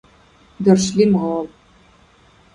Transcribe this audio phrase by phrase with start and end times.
[0.63, 1.45] —Даршлим гъал.